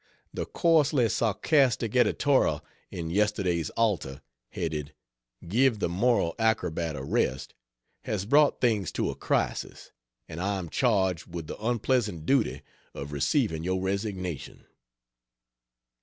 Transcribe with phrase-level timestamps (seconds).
[0.33, 4.95] The coarsely sarcastic editorial in yesterday's Alta, headed
[5.47, 7.53] Give the Moral Acrobat a Rest
[8.05, 9.91] has brought things to a crisis,
[10.27, 12.63] and I am charged with the unpleasant duty
[12.95, 14.65] of receiving your resignation."